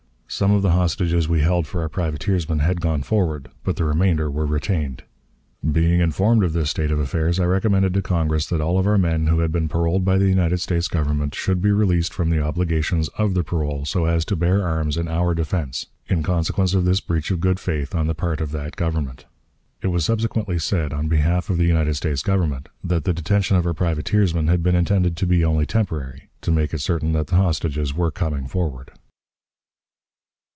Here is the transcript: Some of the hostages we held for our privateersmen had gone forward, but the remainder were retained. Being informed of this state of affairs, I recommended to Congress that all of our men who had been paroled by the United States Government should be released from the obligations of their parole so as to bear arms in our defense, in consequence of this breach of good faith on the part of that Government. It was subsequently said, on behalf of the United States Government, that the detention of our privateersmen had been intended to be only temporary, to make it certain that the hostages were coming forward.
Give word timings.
Some 0.33 0.51
of 0.51 0.61
the 0.61 0.71
hostages 0.71 1.27
we 1.27 1.41
held 1.41 1.67
for 1.67 1.81
our 1.81 1.89
privateersmen 1.89 2.59
had 2.61 2.79
gone 2.79 3.03
forward, 3.03 3.49
but 3.65 3.75
the 3.75 3.83
remainder 3.83 4.31
were 4.31 4.45
retained. 4.45 5.03
Being 5.69 5.99
informed 5.99 6.45
of 6.45 6.53
this 6.53 6.69
state 6.69 6.89
of 6.89 6.99
affairs, 6.99 7.37
I 7.37 7.43
recommended 7.43 7.93
to 7.95 8.01
Congress 8.01 8.45
that 8.47 8.61
all 8.61 8.79
of 8.79 8.87
our 8.87 8.97
men 8.97 9.27
who 9.27 9.39
had 9.39 9.51
been 9.51 9.67
paroled 9.67 10.05
by 10.05 10.17
the 10.17 10.29
United 10.29 10.59
States 10.59 10.87
Government 10.87 11.35
should 11.35 11.61
be 11.61 11.69
released 11.71 12.13
from 12.13 12.29
the 12.29 12.39
obligations 12.41 13.09
of 13.17 13.33
their 13.33 13.43
parole 13.43 13.83
so 13.83 14.05
as 14.05 14.23
to 14.23 14.37
bear 14.37 14.65
arms 14.65 14.95
in 14.95 15.09
our 15.09 15.35
defense, 15.35 15.87
in 16.07 16.23
consequence 16.23 16.73
of 16.73 16.85
this 16.85 17.01
breach 17.01 17.29
of 17.29 17.41
good 17.41 17.59
faith 17.59 17.93
on 17.93 18.07
the 18.07 18.15
part 18.15 18.39
of 18.39 18.51
that 18.53 18.77
Government. 18.77 19.25
It 19.81 19.87
was 19.87 20.05
subsequently 20.05 20.59
said, 20.59 20.93
on 20.93 21.09
behalf 21.09 21.49
of 21.49 21.57
the 21.57 21.65
United 21.67 21.95
States 21.95 22.23
Government, 22.23 22.69
that 22.85 23.03
the 23.03 23.13
detention 23.13 23.57
of 23.57 23.65
our 23.67 23.73
privateersmen 23.73 24.47
had 24.47 24.63
been 24.63 24.75
intended 24.75 25.17
to 25.17 25.27
be 25.27 25.43
only 25.43 25.65
temporary, 25.65 26.29
to 26.39 26.51
make 26.51 26.73
it 26.73 26.79
certain 26.79 27.11
that 27.11 27.27
the 27.27 27.35
hostages 27.35 27.93
were 27.93 28.11
coming 28.11 28.47
forward. 28.47 28.91